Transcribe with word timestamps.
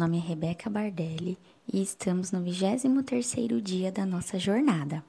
nome 0.00 0.16
é 0.16 0.20
Rebeca 0.22 0.70
Bardelli 0.70 1.36
e 1.70 1.82
estamos 1.82 2.32
no 2.32 2.42
23º 2.42 3.60
dia 3.60 3.92
da 3.92 4.06
nossa 4.06 4.38
jornada, 4.38 5.04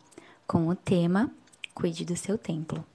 com 0.45 0.67
o 0.67 0.75
tema 0.75 1.31
Cuide 1.73 2.04
do 2.04 2.17
seu 2.17 2.38
templo. 2.38 2.86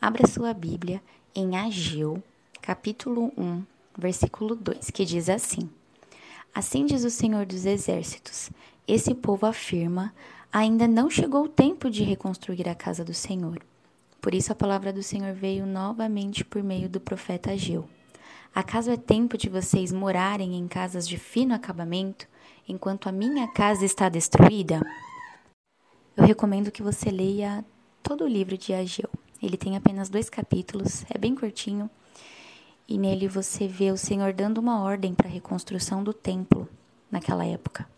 Abra 0.00 0.26
sua 0.26 0.54
Bíblia 0.54 1.02
em 1.34 1.54
Ageu, 1.54 2.22
capítulo 2.62 3.30
1, 3.36 3.62
versículo 3.94 4.56
2, 4.56 4.90
que 4.90 5.04
diz 5.04 5.28
assim: 5.28 5.68
Assim 6.54 6.86
diz 6.86 7.04
o 7.04 7.10
Senhor 7.10 7.44
dos 7.44 7.66
Exércitos: 7.66 8.50
Esse 8.88 9.14
povo 9.14 9.44
afirma: 9.44 10.14
ainda 10.50 10.88
não 10.88 11.10
chegou 11.10 11.44
o 11.44 11.48
tempo 11.48 11.90
de 11.90 12.02
reconstruir 12.02 12.66
a 12.70 12.74
casa 12.74 13.04
do 13.04 13.12
Senhor. 13.12 13.62
Por 14.18 14.32
isso 14.32 14.50
a 14.50 14.54
palavra 14.56 14.90
do 14.90 15.02
Senhor 15.02 15.34
veio 15.34 15.66
novamente 15.66 16.42
por 16.42 16.62
meio 16.62 16.88
do 16.88 16.98
profeta 16.98 17.50
Ageu. 17.50 17.86
Acaso 18.54 18.90
é 18.90 18.98
tempo 18.98 19.38
de 19.38 19.48
vocês 19.48 19.90
morarem 19.92 20.56
em 20.56 20.68
casas 20.68 21.08
de 21.08 21.16
fino 21.16 21.54
acabamento, 21.54 22.26
enquanto 22.68 23.08
a 23.08 23.12
minha 23.12 23.48
casa 23.48 23.82
está 23.82 24.10
destruída? 24.10 24.78
Eu 26.14 26.26
recomendo 26.26 26.70
que 26.70 26.82
você 26.82 27.10
leia 27.10 27.64
todo 28.02 28.24
o 28.24 28.28
livro 28.28 28.58
de 28.58 28.74
Ageu. 28.74 29.08
Ele 29.42 29.56
tem 29.56 29.74
apenas 29.74 30.10
dois 30.10 30.28
capítulos, 30.28 31.02
é 31.08 31.16
bem 31.16 31.34
curtinho, 31.34 31.88
e 32.86 32.98
nele 32.98 33.26
você 33.26 33.66
vê 33.66 33.90
o 33.90 33.96
Senhor 33.96 34.34
dando 34.34 34.58
uma 34.58 34.82
ordem 34.82 35.14
para 35.14 35.28
a 35.28 35.32
reconstrução 35.32 36.04
do 36.04 36.12
templo 36.12 36.68
naquela 37.10 37.46
época. 37.46 37.88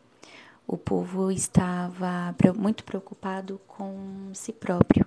O 0.68 0.78
povo 0.78 1.32
estava 1.32 2.32
muito 2.56 2.84
preocupado 2.84 3.60
com 3.66 4.30
si 4.32 4.52
próprio. 4.52 5.05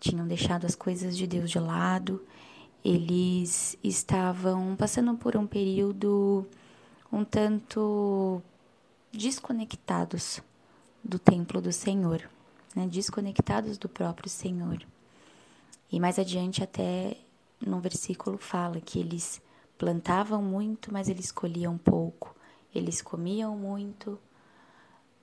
Tinham 0.00 0.26
deixado 0.26 0.66
as 0.66 0.74
coisas 0.74 1.16
de 1.16 1.24
Deus 1.24 1.52
de 1.52 1.60
lado 1.60 2.20
eles 2.86 3.76
estavam 3.82 4.76
passando 4.76 5.16
por 5.16 5.36
um 5.36 5.44
período 5.44 6.46
um 7.12 7.24
tanto 7.24 8.40
desconectados 9.10 10.40
do 11.02 11.18
templo 11.18 11.60
do 11.60 11.72
Senhor, 11.72 12.30
né? 12.76 12.86
desconectados 12.86 13.76
do 13.76 13.88
próprio 13.88 14.30
Senhor. 14.30 14.80
E 15.90 15.98
mais 15.98 16.16
adiante, 16.16 16.62
até 16.62 17.16
no 17.60 17.80
versículo, 17.80 18.38
fala 18.38 18.80
que 18.80 19.00
eles 19.00 19.42
plantavam 19.76 20.40
muito, 20.40 20.92
mas 20.92 21.08
eles 21.08 21.32
colhiam 21.32 21.76
pouco. 21.76 22.36
Eles 22.72 23.02
comiam 23.02 23.56
muito, 23.56 24.16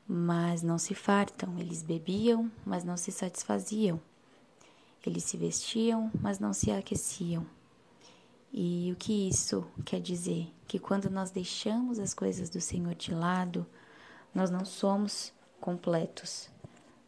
mas 0.06 0.62
não 0.62 0.78
se 0.78 0.94
fartam. 0.94 1.58
Eles 1.58 1.82
bebiam, 1.82 2.52
mas 2.66 2.84
não 2.84 2.98
se 2.98 3.12
satisfaziam. 3.12 4.02
Eles 5.06 5.24
se 5.24 5.38
vestiam, 5.38 6.12
mas 6.22 6.40
não 6.40 6.54
se 6.54 6.72
aqueciam. 6.72 7.46
E 8.52 8.92
o 8.92 8.96
que 8.96 9.28
isso 9.28 9.66
quer 9.84 10.00
dizer? 10.00 10.54
Que 10.68 10.78
quando 10.78 11.10
nós 11.10 11.32
deixamos 11.32 12.00
as 12.00 12.14
coisas 12.14 12.50
do 12.50 12.62
Senhor 12.62 12.94
de 12.96 13.14
lado, 13.14 13.66
nós 14.34 14.50
não 14.50 14.64
somos 14.64 15.34
completos, 15.60 16.50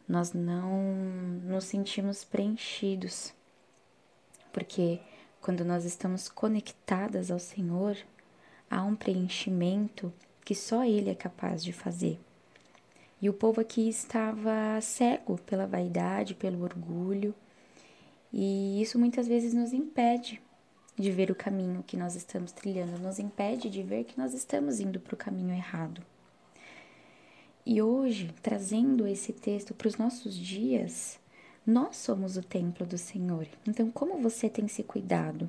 nós 0.08 0.32
não 0.32 0.82
nos 1.44 1.64
sentimos 1.64 2.24
preenchidos. 2.24 3.32
Porque 4.52 5.00
quando 5.40 5.64
nós 5.64 5.84
estamos 5.84 6.28
conectadas 6.28 7.30
ao 7.30 7.38
Senhor, 7.38 7.96
há 8.70 8.82
um 8.82 8.96
preenchimento 8.96 10.12
que 10.44 10.54
só 10.54 10.84
Ele 10.84 11.10
é 11.10 11.14
capaz 11.14 11.62
de 11.62 11.72
fazer. 11.72 12.18
E 13.22 13.30
o 13.30 13.34
povo 13.34 13.60
aqui 13.60 13.88
estava 13.88 14.80
cego 14.80 15.38
pela 15.38 15.66
vaidade, 15.66 16.34
pelo 16.34 16.62
orgulho, 16.62 17.34
e 18.38 18.82
isso 18.82 18.98
muitas 18.98 19.26
vezes 19.26 19.54
nos 19.54 19.72
impede 19.72 20.42
de 20.94 21.10
ver 21.10 21.30
o 21.30 21.34
caminho 21.34 21.82
que 21.82 21.96
nós 21.96 22.14
estamos 22.14 22.52
trilhando, 22.52 22.98
nos 22.98 23.18
impede 23.18 23.70
de 23.70 23.82
ver 23.82 24.04
que 24.04 24.18
nós 24.18 24.34
estamos 24.34 24.78
indo 24.78 25.00
para 25.00 25.14
o 25.14 25.16
caminho 25.16 25.54
errado. 25.54 26.02
E 27.64 27.80
hoje, 27.80 28.30
trazendo 28.42 29.06
esse 29.06 29.32
texto 29.32 29.72
para 29.72 29.88
os 29.88 29.96
nossos 29.96 30.36
dias, 30.36 31.18
nós 31.66 31.96
somos 31.96 32.36
o 32.36 32.42
templo 32.42 32.84
do 32.84 32.98
Senhor. 32.98 33.48
Então, 33.66 33.90
como 33.90 34.20
você 34.20 34.50
tem 34.50 34.68
se 34.68 34.82
cuidado? 34.82 35.48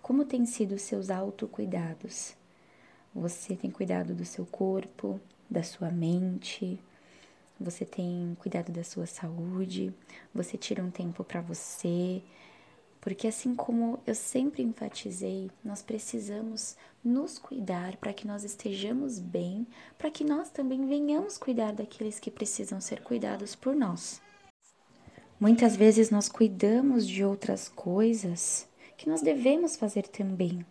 Como 0.00 0.24
têm 0.24 0.46
sido 0.46 0.76
os 0.76 0.82
seus 0.82 1.10
autocuidados? 1.10 2.34
Você 3.14 3.54
tem 3.54 3.70
cuidado 3.70 4.14
do 4.14 4.24
seu 4.24 4.46
corpo, 4.46 5.20
da 5.50 5.62
sua 5.62 5.90
mente, 5.90 6.80
você 7.62 7.84
tem 7.84 8.36
cuidado 8.40 8.72
da 8.72 8.84
sua 8.84 9.06
saúde, 9.06 9.94
você 10.34 10.58
tira 10.58 10.82
um 10.82 10.90
tempo 10.90 11.22
para 11.22 11.40
você, 11.40 12.22
porque 13.00 13.26
assim 13.26 13.54
como 13.54 13.98
eu 14.06 14.14
sempre 14.14 14.62
enfatizei, 14.62 15.50
nós 15.64 15.82
precisamos 15.82 16.76
nos 17.04 17.38
cuidar 17.38 17.96
para 17.96 18.12
que 18.12 18.26
nós 18.26 18.44
estejamos 18.44 19.18
bem, 19.18 19.66
para 19.98 20.10
que 20.10 20.22
nós 20.22 20.50
também 20.50 20.86
venhamos 20.86 21.36
cuidar 21.36 21.72
daqueles 21.72 22.20
que 22.20 22.30
precisam 22.30 22.80
ser 22.80 23.02
cuidados 23.02 23.56
por 23.56 23.74
nós. 23.74 24.22
Muitas 25.40 25.74
vezes 25.74 26.10
nós 26.10 26.28
cuidamos 26.28 27.06
de 27.06 27.24
outras 27.24 27.68
coisas 27.68 28.68
que 28.96 29.08
nós 29.08 29.20
devemos 29.20 29.74
fazer 29.74 30.06
também, 30.06 30.64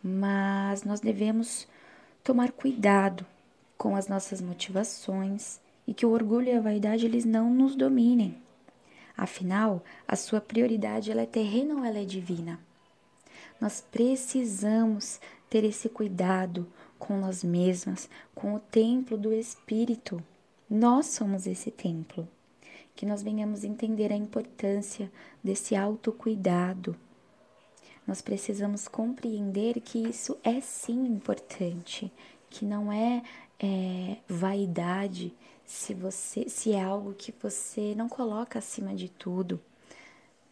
mas 0.00 0.84
nós 0.84 1.00
devemos 1.00 1.66
tomar 2.22 2.52
cuidado 2.52 3.26
com 3.76 3.96
as 3.96 4.06
nossas 4.06 4.40
motivações 4.40 5.58
e 5.90 5.92
que 5.92 6.06
o 6.06 6.12
orgulho 6.12 6.46
e 6.46 6.52
a 6.52 6.60
vaidade 6.60 7.04
eles 7.04 7.24
não 7.24 7.52
nos 7.52 7.74
dominem. 7.74 8.36
Afinal, 9.16 9.82
a 10.06 10.14
sua 10.14 10.40
prioridade 10.40 11.10
ela 11.10 11.22
é 11.22 11.26
terrena 11.26 11.74
ou 11.74 11.84
ela 11.84 11.98
é 11.98 12.04
divina? 12.04 12.60
Nós 13.60 13.80
precisamos 13.80 15.20
ter 15.50 15.64
esse 15.64 15.88
cuidado 15.88 16.64
com 16.96 17.18
nós 17.18 17.42
mesmas, 17.42 18.08
com 18.36 18.54
o 18.54 18.60
templo 18.60 19.18
do 19.18 19.32
Espírito. 19.32 20.22
Nós 20.70 21.06
somos 21.06 21.44
esse 21.44 21.72
templo. 21.72 22.28
Que 22.94 23.04
nós 23.04 23.20
venhamos 23.20 23.64
entender 23.64 24.12
a 24.12 24.16
importância 24.16 25.10
desse 25.42 25.74
autocuidado. 25.74 26.94
Nós 28.06 28.22
precisamos 28.22 28.86
compreender 28.86 29.80
que 29.80 29.98
isso 29.98 30.38
é 30.44 30.60
sim 30.60 31.04
importante, 31.04 32.12
que 32.48 32.64
não 32.64 32.92
é, 32.92 33.24
é 33.58 34.18
vaidade, 34.28 35.34
se 35.70 35.94
você 35.94 36.48
se 36.48 36.72
é 36.72 36.82
algo 36.82 37.14
que 37.14 37.32
você 37.40 37.94
não 37.94 38.08
coloca 38.08 38.58
acima 38.58 38.92
de 38.92 39.08
tudo, 39.08 39.60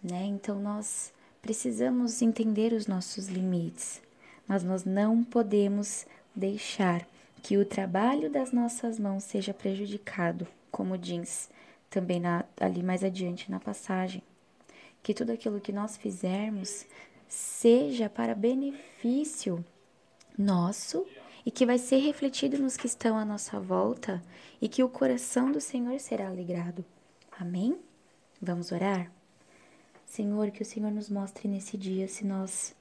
né? 0.01 0.25
Então 0.25 0.61
nós 0.61 1.12
precisamos 1.43 2.23
entender 2.23 2.73
os 2.73 2.87
nossos 2.87 3.27
limites, 3.27 4.01
mas 4.47 4.62
nós 4.62 4.84
não 4.84 5.25
podemos 5.25 6.07
deixar 6.33 7.05
que 7.43 7.59
o 7.59 7.67
trabalho 7.67 8.31
das 8.31 8.53
nossas 8.53 8.97
mãos 8.97 9.25
seja 9.25 9.53
prejudicado, 9.53 10.47
como 10.71 10.97
diz 10.97 11.51
também 11.91 12.21
na, 12.21 12.45
ali 12.59 12.81
mais 12.81 13.03
adiante 13.03 13.51
na 13.51 13.59
passagem. 13.59 14.23
Que 15.03 15.12
tudo 15.12 15.33
aquilo 15.33 15.61
que 15.61 15.73
nós 15.73 15.97
fizermos 15.97 16.87
seja 17.28 18.09
para 18.09 18.37
benefício 18.37 19.65
nosso 20.39 21.05
e 21.48 21.50
que 21.50 21.64
vai 21.64 21.78
ser 21.78 21.97
refletido 21.97 22.59
nos 22.59 22.76
que 22.76 22.86
estão 22.86 23.16
à 23.16 23.25
nossa 23.25 23.59
volta 23.59 24.22
e 24.60 24.69
que 24.69 24.84
o 24.84 24.88
coração 24.88 25.50
do 25.50 25.62
Senhor 25.62 25.98
será 25.98 26.28
alegrado. 26.28 26.84
Amém? 27.41 27.78
Vamos 28.38 28.70
orar? 28.70 29.10
Senhor, 30.04 30.50
que 30.50 30.60
o 30.60 30.66
Senhor 30.66 30.92
nos 30.92 31.09
mostre 31.09 31.48
nesse 31.48 31.78
dia 31.78 32.06
se 32.06 32.22
nós 32.22 32.76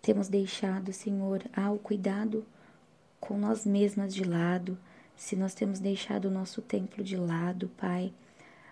temos 0.00 0.28
deixado, 0.28 0.92
Senhor, 0.92 1.42
ao 1.52 1.76
cuidado 1.76 2.46
com 3.18 3.36
nós 3.36 3.66
mesmas 3.66 4.14
de 4.14 4.22
lado, 4.22 4.78
se 5.16 5.34
nós 5.34 5.52
temos 5.52 5.80
deixado 5.80 6.26
o 6.26 6.30
nosso 6.30 6.62
templo 6.62 7.02
de 7.02 7.16
lado, 7.16 7.68
Pai. 7.76 8.12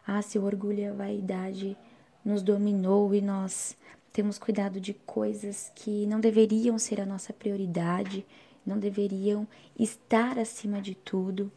Ah, 0.06 0.22
se 0.22 0.38
o 0.38 0.44
orgulho 0.44 0.78
e 0.78 0.86
a 0.86 0.92
vaidade 0.92 1.76
nos 2.24 2.44
dominou 2.44 3.12
e 3.12 3.20
nós 3.20 3.76
temos 4.12 4.38
cuidado 4.38 4.80
de 4.80 4.94
coisas 4.94 5.72
que 5.74 6.06
não 6.06 6.20
deveriam 6.20 6.78
ser 6.78 7.00
a 7.00 7.04
nossa 7.04 7.32
prioridade 7.32 8.24
não 8.66 8.78
deveriam 8.78 9.46
estar 9.78 10.38
acima 10.38 10.82
de 10.82 10.94
tudo. 10.94 11.50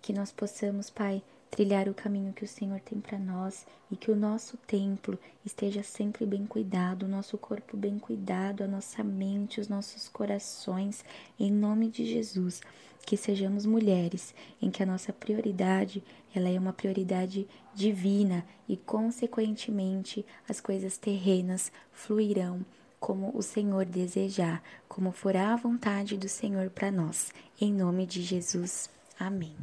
Que 0.00 0.12
nós 0.12 0.32
possamos, 0.32 0.88
Pai, 0.88 1.22
trilhar 1.50 1.88
o 1.88 1.94
caminho 1.94 2.32
que 2.32 2.44
o 2.44 2.48
Senhor 2.48 2.80
tem 2.80 3.00
para 3.00 3.18
nós 3.18 3.66
e 3.90 3.96
que 3.96 4.10
o 4.10 4.16
nosso 4.16 4.56
templo 4.58 5.18
esteja 5.44 5.82
sempre 5.82 6.26
bem 6.26 6.46
cuidado, 6.46 7.04
o 7.04 7.08
nosso 7.08 7.36
corpo 7.38 7.76
bem 7.76 7.98
cuidado, 7.98 8.64
a 8.64 8.66
nossa 8.66 9.02
mente, 9.04 9.60
os 9.60 9.68
nossos 9.68 10.08
corações, 10.08 11.04
em 11.38 11.50
nome 11.50 11.88
de 11.88 12.04
Jesus. 12.04 12.60
Que 13.04 13.16
sejamos 13.16 13.64
mulheres 13.64 14.34
em 14.60 14.70
que 14.70 14.82
a 14.82 14.86
nossa 14.86 15.12
prioridade, 15.12 16.02
ela 16.34 16.48
é 16.48 16.58
uma 16.58 16.72
prioridade 16.72 17.46
divina 17.72 18.44
e 18.68 18.76
consequentemente 18.76 20.26
as 20.48 20.60
coisas 20.60 20.98
terrenas 20.98 21.70
fluirão 21.92 22.64
como 22.98 23.36
o 23.36 23.42
Senhor 23.42 23.84
desejar, 23.84 24.62
como 24.88 25.12
for 25.12 25.36
a 25.36 25.54
vontade 25.56 26.16
do 26.16 26.28
Senhor 26.28 26.70
para 26.70 26.90
nós. 26.90 27.32
Em 27.60 27.72
nome 27.72 28.06
de 28.06 28.22
Jesus. 28.22 28.90
Amém. 29.18 29.56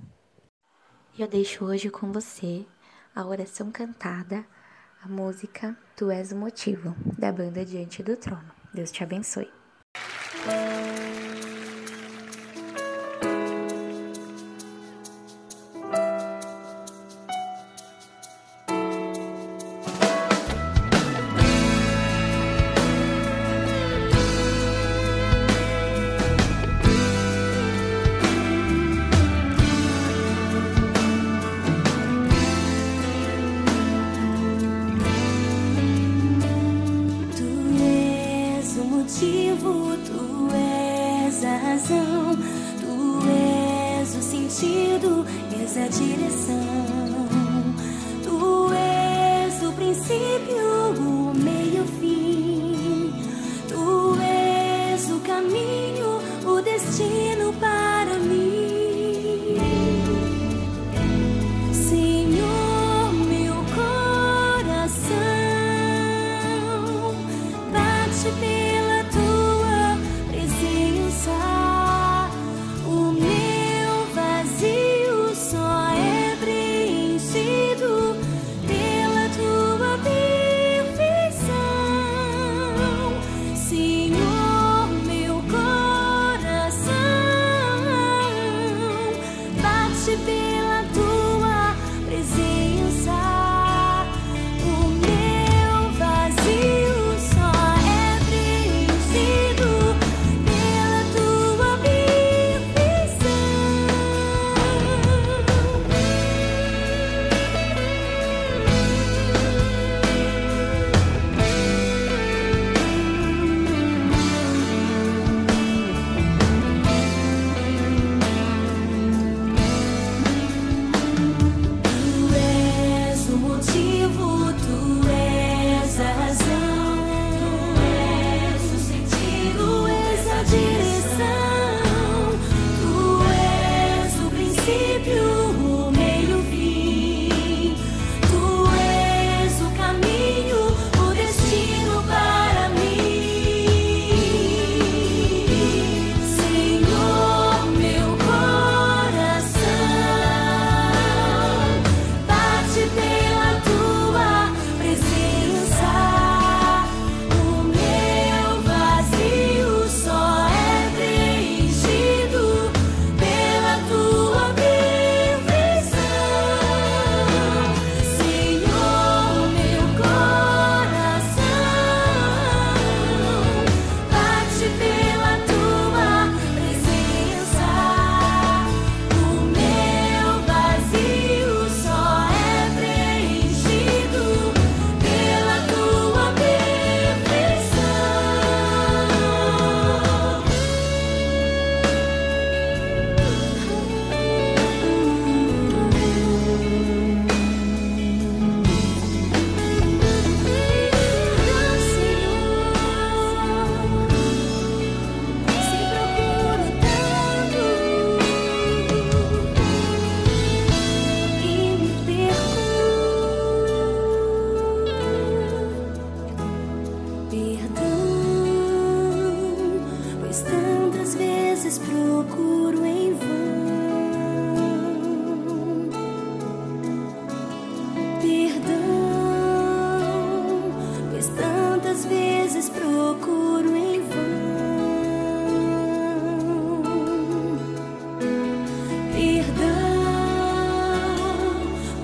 Eu 1.18 1.27
deixo 1.27 1.65
hoje 1.65 1.89
com 1.89 2.12
você 2.12 2.65
a 3.15 3.25
oração 3.25 3.71
cantada, 3.71 4.45
a 5.03 5.07
música 5.07 5.77
Tu 5.95 6.09
és 6.09 6.31
o 6.31 6.35
motivo, 6.35 6.95
da 7.18 7.31
banda 7.31 7.63
Diante 7.63 8.01
do 8.01 8.18
Trono. 8.18 8.51
Deus 8.74 8.91
te 8.91 9.03
abençoe. 9.03 9.51
motivo, 39.13 39.95
tu 40.06 40.50
és 40.56 41.45
a 41.45 41.57
razão, 41.57 42.36
tu 42.80 43.19
és 44.01 44.15
o 44.15 44.21
sentido, 44.21 45.25
és 45.62 45.77
a 45.77 45.88
direção. 45.88 47.32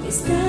Is 0.09 0.23
that 0.23 0.49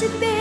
себе 0.00 0.39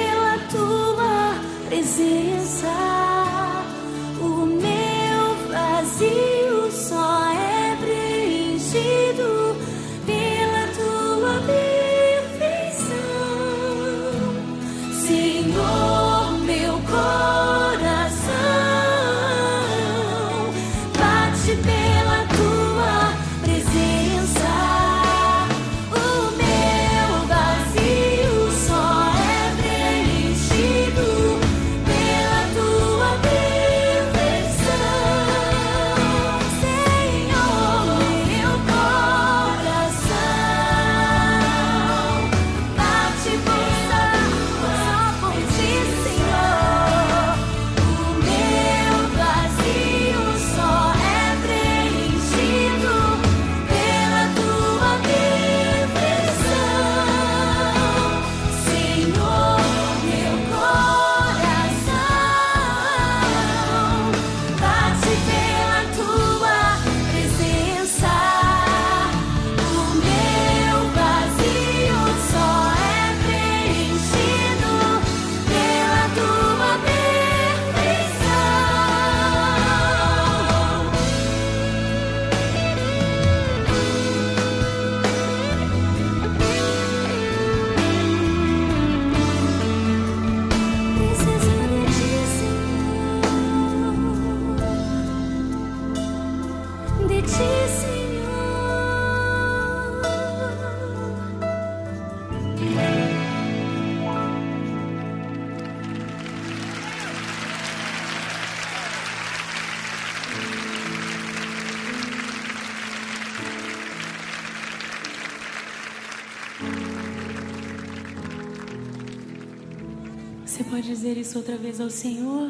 pode 120.80 120.88
dizer 120.88 121.18
isso 121.18 121.38
outra 121.38 121.58
vez 121.58 121.82
ao 121.82 121.90
Senhor? 121.90 122.50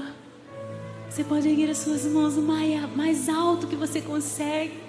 Você 1.10 1.24
pode 1.24 1.50
erguer 1.50 1.72
as 1.72 1.80
suas 1.80 2.06
mãos 2.06 2.38
o 2.38 2.42
mais 2.44 3.28
alto 3.28 3.66
que 3.66 3.76
você 3.76 4.02
consegue 4.02 4.80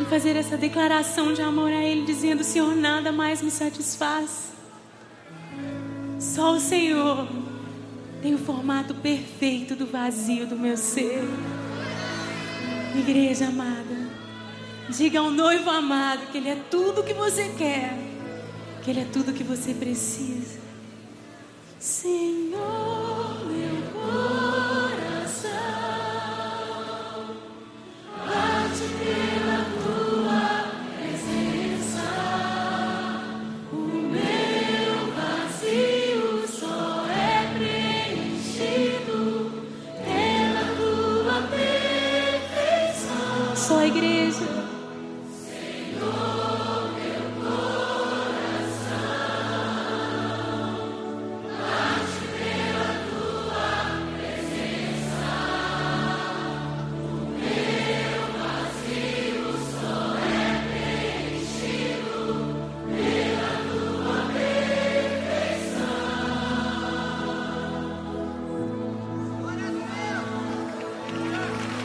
e 0.00 0.04
fazer 0.06 0.34
essa 0.34 0.56
declaração 0.56 1.32
de 1.32 1.40
amor 1.40 1.70
a 1.70 1.80
Ele, 1.80 2.04
dizendo: 2.04 2.42
Senhor, 2.42 2.74
nada 2.74 3.12
mais 3.12 3.40
me 3.40 3.50
satisfaz. 3.50 4.50
Só 6.18 6.54
o 6.54 6.60
Senhor 6.60 7.28
tem 8.20 8.34
o 8.34 8.38
formato 8.38 8.92
perfeito 8.96 9.76
do 9.76 9.86
vazio 9.86 10.48
do 10.48 10.56
meu 10.56 10.76
ser. 10.76 11.22
Igreja 12.98 13.46
amada, 13.46 14.08
diga 14.88 15.20
ao 15.20 15.30
noivo 15.30 15.70
amado 15.70 16.26
que 16.32 16.38
Ele 16.38 16.48
é 16.48 16.58
tudo 16.68 17.02
o 17.02 17.04
que 17.04 17.14
você 17.14 17.54
quer, 17.56 17.96
que 18.82 18.90
Ele 18.90 19.02
é 19.02 19.06
tudo 19.12 19.30
o 19.30 19.34
que 19.34 19.44
você 19.44 19.72
precisa. 19.72 20.67
Senhor, 21.80 22.27